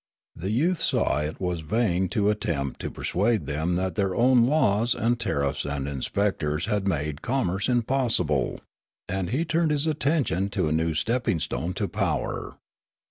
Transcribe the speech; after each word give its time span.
The 0.35 0.47
5'outh 0.49 0.77
saw 0.77 1.19
it 1.21 1.39
was 1.39 1.59
vain 1.59 2.09
to 2.09 2.31
attempt 2.31 2.79
to 2.81 2.89
per 2.89 3.03
suade 3.03 3.45
them 3.45 3.75
that 3.75 3.93
their 3.93 4.15
own 4.15 4.47
laws 4.47 4.95
and 4.95 5.19
tariffs 5.19 5.63
and 5.63 5.87
inspectors 5.87 6.65
had 6.65 6.87
made 6.87 7.21
commerce 7.21 7.69
impossible; 7.69 8.61
and 9.07 9.29
he 9.29 9.45
turned 9.45 9.69
his 9.69 9.85
Wotnekst 9.85 9.99
209 10.23 10.23
attention 10.25 10.49
to 10.49 10.67
a 10.69 10.71
new 10.71 10.95
stepping 10.95 11.39
stone 11.39 11.73
to 11.75 11.87
power. 11.87 12.57